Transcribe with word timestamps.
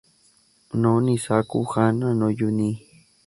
No 0.81 0.93
ni 1.05 1.15
saku 1.25 1.59
hana 1.73 2.07
no 2.19 2.27
you 2.39 2.49
ni 2.57 2.69